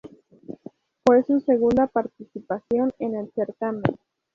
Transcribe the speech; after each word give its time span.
Fue 1.05 1.21
su 1.27 1.41
segunda 1.41 1.85
participación 1.85 2.91
en 2.97 3.13
el 3.17 3.31
certamen. 3.33 3.83